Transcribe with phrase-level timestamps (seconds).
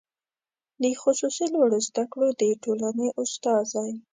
[0.81, 3.89] د خصوصي لوړو زده کړو د ټولنې استازی